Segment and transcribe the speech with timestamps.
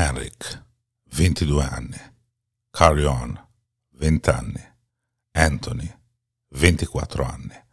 [0.00, 0.64] Henrik,
[1.10, 2.00] 22 anni.
[2.70, 3.38] Carry On,
[3.98, 4.74] 20 anni.
[5.32, 5.94] Anthony,
[6.48, 7.66] 24 anni.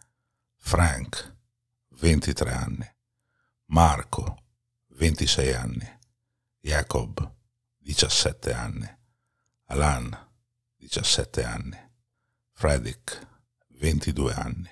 [0.58, 1.38] Frank,
[2.02, 2.96] 23 anni.
[3.68, 4.44] Marco,
[4.88, 6.00] 26 anni.
[6.60, 7.34] Jacob,
[7.78, 8.98] 17 anni.
[9.68, 10.30] Alan,
[10.76, 11.80] 17 anni.
[12.52, 13.26] Frederick,
[13.80, 14.70] 22 anni.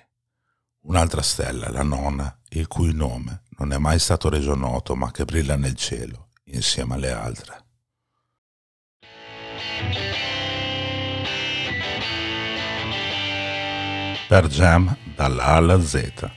[0.80, 5.24] Un'altra stella, la nonna, il cui nome non è mai stato reso noto ma che
[5.24, 7.64] brilla nel cielo insieme alle altre.
[14.28, 16.28] Per Jam dalla A alla Z,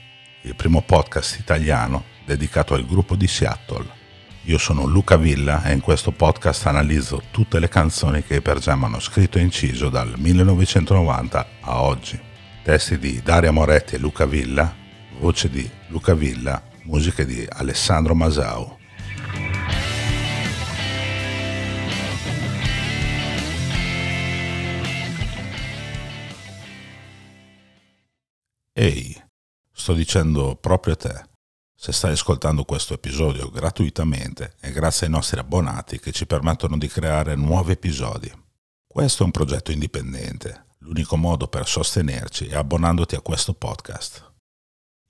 [0.42, 3.98] il primo podcast italiano dedicato al gruppo di Seattle.
[4.44, 8.58] Io sono Luca Villa e in questo podcast analizzo tutte le canzoni che i Per
[8.58, 12.18] Jam hanno scritto e inciso dal 1990 a oggi.
[12.62, 14.72] Testi di Daria Moretti e Luca Villa,
[15.18, 18.79] voce di Luca Villa, musiche di Alessandro Masau.
[28.82, 29.14] Ehi,
[29.70, 31.24] sto dicendo proprio a te.
[31.76, 36.88] Se stai ascoltando questo episodio gratuitamente è grazie ai nostri abbonati che ci permettono di
[36.88, 38.32] creare nuovi episodi.
[38.86, 40.68] Questo è un progetto indipendente.
[40.78, 44.32] L'unico modo per sostenerci è abbonandoti a questo podcast.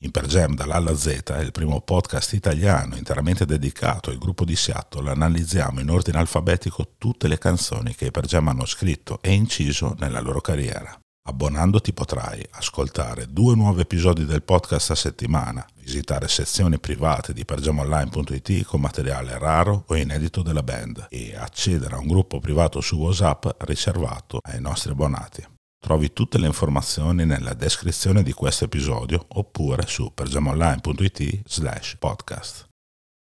[0.02, 4.44] In Per Jam dall'A alla Z è il primo podcast italiano interamente dedicato al gruppo
[4.44, 5.10] di Seattle.
[5.10, 9.94] Analizziamo in ordine alfabetico tutte le canzoni che i Per Jam hanno scritto e inciso
[10.00, 11.00] nella loro carriera.
[11.30, 18.64] Abbonandoti potrai ascoltare due nuovi episodi del podcast a settimana, visitare sezioni private di pergiamonline.it
[18.64, 23.46] con materiale raro o inedito della band e accedere a un gruppo privato su WhatsApp
[23.58, 25.46] riservato ai nostri abbonati.
[25.78, 32.68] Trovi tutte le informazioni nella descrizione di questo episodio oppure su pergiamonline.it slash podcast.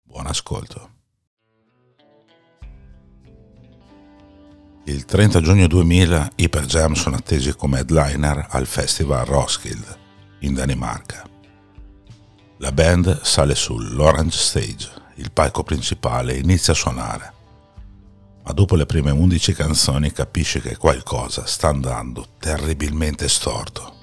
[0.02, 1.03] Buon ascolto.
[4.86, 9.98] Il 30 giugno 2000 i Jam sono attesi come headliner al festival Roskilde,
[10.40, 11.24] in Danimarca.
[12.58, 17.34] La band sale sull'Orange Stage, il palco principale, e inizia a suonare.
[18.44, 23.96] Ma dopo le prime 11 canzoni capisci che qualcosa sta andando terribilmente storto.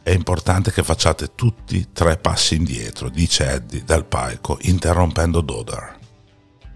[0.00, 5.93] È importante che facciate tutti tre passi indietro, dice Eddie dal palco, interrompendo Dodder.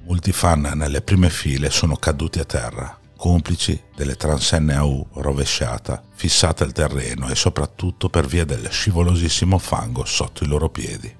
[0.09, 6.65] Molti fan nelle prime file sono caduti a terra, complici delle transenne AU rovesciata, fissate
[6.65, 11.15] al terreno e soprattutto per via del scivolosissimo fango sotto i loro piedi.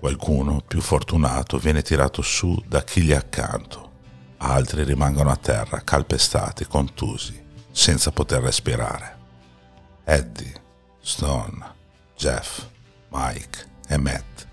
[0.00, 3.90] Qualcuno, più fortunato, viene tirato su da chi gli è accanto.
[4.38, 7.40] Altri rimangono a terra, calpestati, contusi,
[7.70, 9.16] senza poter respirare.
[10.02, 10.60] Eddie,
[11.00, 11.64] Stone,
[12.16, 12.66] Jeff,
[13.10, 14.48] Mike e Matt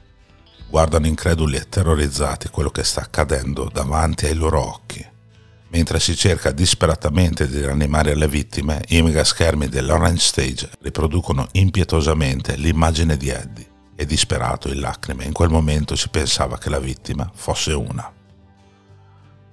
[0.75, 5.02] guardano increduli e terrorizzati quello che sta accadendo davanti ai loro occhi.
[5.69, 13.16] Mentre si cerca disperatamente di rianimare le vittime, i megaschermi dell'Orange Stage riproducono impietosamente l'immagine
[13.16, 17.72] di Eddie e disperato in lacrime in quel momento si pensava che la vittima fosse
[17.72, 18.12] una.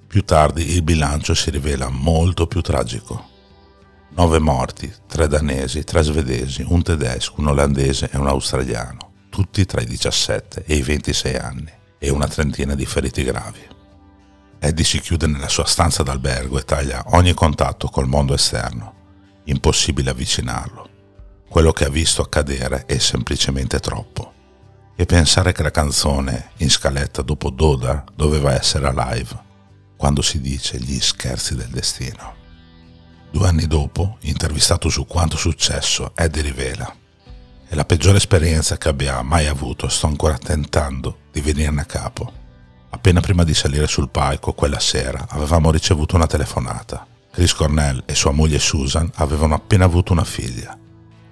[0.08, 3.28] Più tardi il bilancio si rivela molto più tragico.
[4.16, 9.80] Nove morti, tre danesi, tre svedesi, un tedesco, un olandese e un australiano tutti tra
[9.80, 13.66] i 17 e i 26 anni, e una trentina di feriti gravi.
[14.58, 19.40] Eddie si chiude nella sua stanza d'albergo e taglia ogni contatto col mondo esterno.
[19.44, 20.90] Impossibile avvicinarlo.
[21.48, 24.32] Quello che ha visto accadere è semplicemente troppo.
[24.94, 29.42] E pensare che la canzone in scaletta dopo Doda doveva essere live,
[29.96, 32.34] quando si dice gli scherzi del destino.
[33.30, 37.00] Due anni dopo, intervistato su quanto successo, Eddie rivela
[37.72, 42.30] è la peggiore esperienza che abbia mai avuto, sto ancora tentando di venirne a capo.
[42.90, 47.06] Appena prima di salire sul palco quella sera avevamo ricevuto una telefonata.
[47.30, 50.76] Chris Cornell e sua moglie Susan avevano appena avuto una figlia.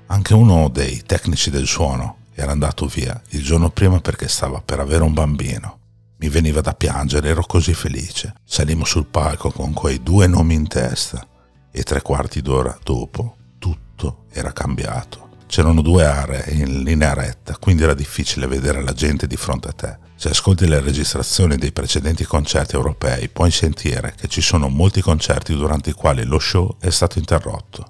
[0.06, 4.80] Anche uno dei tecnici del suono era andato via il giorno prima perché stava per
[4.80, 5.78] avere un bambino.
[6.16, 8.32] Mi veniva da piangere, ero così felice.
[8.44, 11.22] Salimmo sul palco con quei due nomi in testa
[11.70, 15.28] e tre quarti d'ora dopo tutto era cambiato.
[15.50, 19.72] C'erano due aree in linea retta, quindi era difficile vedere la gente di fronte a
[19.72, 19.98] te.
[20.14, 25.56] Se ascolti le registrazioni dei precedenti concerti europei, puoi sentire che ci sono molti concerti
[25.56, 27.84] durante i quali lo show è stato interrotto.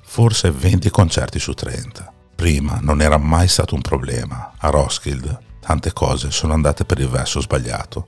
[0.00, 2.12] Forse 20 concerti su 30.
[2.36, 4.52] Prima non era mai stato un problema.
[4.58, 8.06] A Roskilde tante cose sono andate per il verso sbagliato.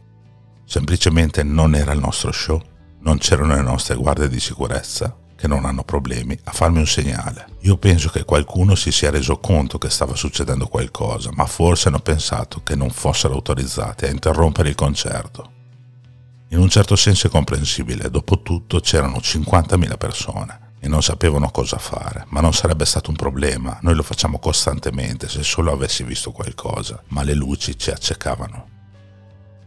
[0.64, 2.62] Semplicemente non era il nostro show,
[3.00, 7.48] non c'erano le nostre guardie di sicurezza, che non hanno problemi a farmi un segnale.
[7.60, 12.00] Io penso che qualcuno si sia reso conto che stava succedendo qualcosa, ma forse hanno
[12.00, 15.50] pensato che non fossero autorizzati a interrompere il concerto.
[16.48, 21.76] In un certo senso è comprensibile, dopo tutto c'erano 50.000 persone e non sapevano cosa
[21.76, 26.32] fare, ma non sarebbe stato un problema, noi lo facciamo costantemente se solo avessi visto
[26.32, 28.68] qualcosa, ma le luci ci accecavano.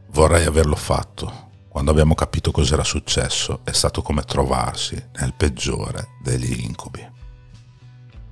[0.08, 1.47] Vorrei averlo fatto.
[1.78, 7.08] Quando abbiamo capito cos'era successo è stato come trovarsi nel peggiore degli incubi.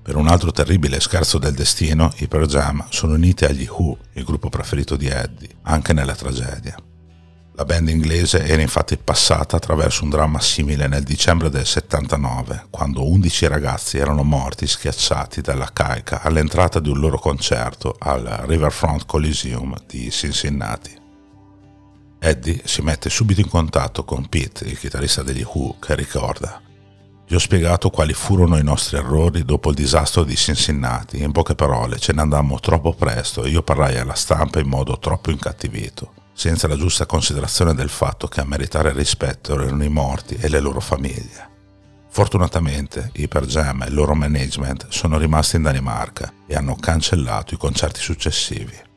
[0.02, 4.24] Per un altro terribile scherzo del destino, i Pearl Jam sono uniti agli Who, il
[4.24, 6.76] gruppo preferito di Eddie, anche nella tragedia.
[7.54, 13.08] La band inglese era infatti passata attraverso un dramma simile nel dicembre del 79, quando
[13.08, 19.76] 11 ragazzi erano morti schiacciati dalla carica all'entrata di un loro concerto al Riverfront Coliseum
[19.86, 21.04] di Cincinnati.
[22.26, 26.60] Eddie si mette subito in contatto con Pete, il chitarrista degli Who, che ricorda
[27.28, 31.22] gli ho spiegato quali furono i nostri errori dopo il disastro di Cincinnati.
[31.24, 35.00] In poche parole, ce ne andammo troppo presto e io parlai alla stampa in modo
[35.00, 40.36] troppo incattivito, senza la giusta considerazione del fatto che a meritare rispetto erano i morti
[40.36, 41.50] e le loro famiglie.
[42.10, 47.56] Fortunatamente, i Per Jam e il loro management sono rimasti in Danimarca e hanno cancellato
[47.56, 48.94] i concerti successivi.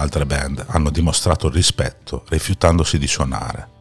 [0.00, 3.78] Altre band hanno dimostrato rispetto rifiutandosi di suonare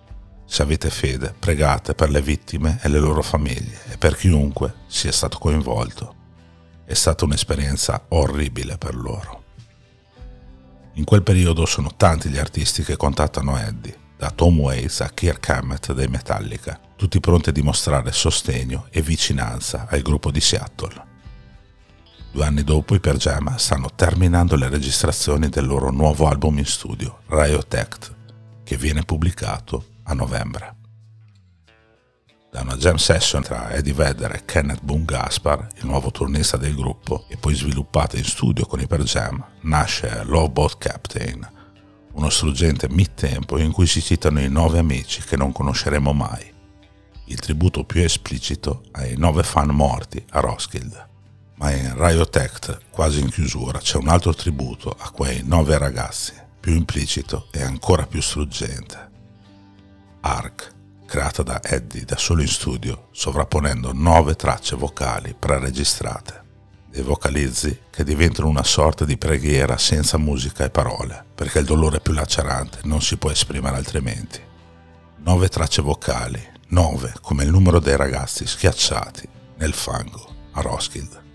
[0.49, 5.11] se avete fede, pregate per le vittime e le loro famiglie e per chiunque sia
[5.11, 6.15] stato coinvolto.
[6.83, 9.43] È stata un'esperienza orribile per loro.
[10.93, 15.47] In quel periodo sono tanti gli artisti che contattano Eddie, da Tom Waits a Kirk
[15.49, 21.08] Hammett dei Metallica, tutti pronti a dimostrare sostegno e vicinanza al gruppo di Seattle.
[22.31, 26.65] Due anni dopo i Per Jam stanno terminando le registrazioni del loro nuovo album in
[26.65, 28.15] studio, Riot Act,
[28.63, 30.75] che viene pubblicato a novembre.
[32.51, 36.75] Da una jam session tra Eddie Vedder e Kenneth Boone Gaspar, il nuovo turnista del
[36.75, 41.51] gruppo, e poi sviluppata in studio con i Per Jam, nasce Lowboat Captain,
[42.13, 46.53] uno struggente mid-tempo in cui si citano i nove amici che non conosceremo mai,
[47.25, 51.08] il tributo più esplicito ai nove fan morti a Roskilde.
[51.59, 56.33] Ma in Riot Act, quasi in chiusura, c'è un altro tributo a quei nove ragazzi,
[56.59, 59.07] più implicito e ancora più struggente
[60.21, 60.73] Arc,
[61.05, 66.47] creata da Eddie da solo in studio, sovrapponendo nove tracce vocali preregistrate.
[66.89, 71.99] Dei vocalizzi che diventano una sorta di preghiera senza musica e parole, perché il dolore
[71.99, 74.41] più lacerante non si può esprimere altrimenti.
[75.19, 79.27] Nove tracce vocali, nove come il numero dei ragazzi schiacciati
[79.57, 81.28] nel fango a Roskilde.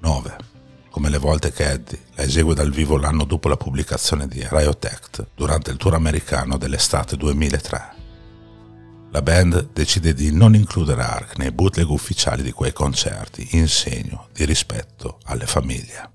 [0.00, 0.54] Nove
[0.96, 4.82] come le volte che Eddie la esegue dal vivo l'anno dopo la pubblicazione di Riot
[4.86, 7.94] Act durante il tour americano dell'estate 2003.
[9.10, 14.28] La band decide di non includere Ark nei bootleg ufficiali di quei concerti in segno
[14.32, 16.10] di rispetto alle famiglie.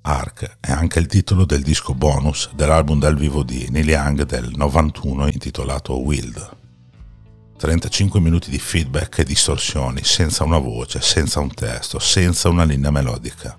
[0.00, 4.50] Ark è anche il titolo del disco bonus dell'album dal vivo di Neil Young del
[4.52, 6.56] 91 intitolato Wild.
[7.58, 12.90] 35 minuti di feedback e distorsioni senza una voce, senza un testo, senza una linea
[12.90, 13.58] melodica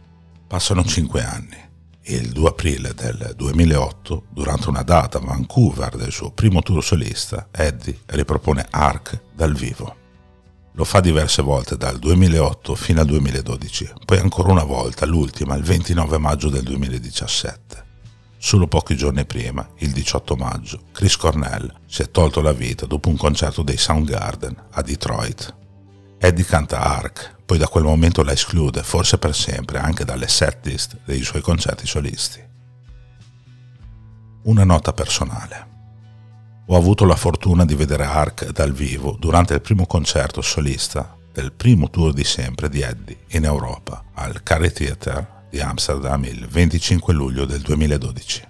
[0.49, 1.67] Passano cinque anni
[2.05, 7.49] il 2 aprile del 2008, durante una data a Vancouver del suo primo tour solista,
[7.51, 9.95] Eddie ripropone Ark dal vivo.
[10.73, 15.63] Lo fa diverse volte dal 2008 fino al 2012, poi ancora una volta, l'ultima, il
[15.63, 17.88] 29 maggio del 2017.
[18.41, 23.09] Solo pochi giorni prima, il 18 maggio, Chris Cornell si è tolto la vita dopo
[23.09, 25.53] un concerto dei Soundgarden a Detroit.
[26.17, 30.99] Eddie canta Ark, poi da quel momento la esclude, forse per sempre, anche dalle setlist
[31.03, 32.41] dei suoi concerti solisti.
[34.43, 35.67] Una nota personale.
[36.67, 41.51] Ho avuto la fortuna di vedere Ark dal vivo durante il primo concerto solista del
[41.51, 47.13] primo tour di sempre di Eddie in Europa al Carry Theatre di Amsterdam il 25
[47.13, 48.47] luglio del 2012.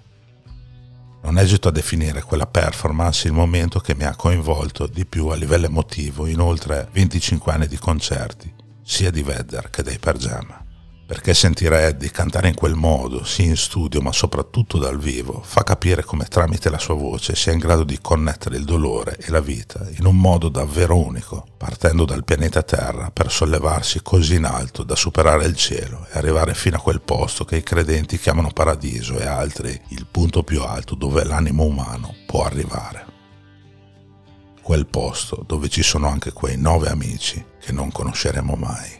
[1.22, 5.36] Non esito a definire quella performance il momento che mi ha coinvolto di più a
[5.36, 8.52] livello emotivo in oltre 25 anni di concerti,
[8.82, 10.64] sia di Vedder che dei Pergema.
[11.10, 15.64] Perché sentire Eddie cantare in quel modo, sia in studio ma soprattutto dal vivo, fa
[15.64, 19.40] capire come tramite la sua voce sia in grado di connettere il dolore e la
[19.40, 24.84] vita in un modo davvero unico, partendo dal pianeta Terra per sollevarsi così in alto
[24.84, 29.18] da superare il cielo e arrivare fino a quel posto che i credenti chiamano paradiso
[29.18, 33.06] e altri il punto più alto dove l'animo umano può arrivare.
[34.62, 38.99] Quel posto dove ci sono anche quei nove amici che non conosceremo mai.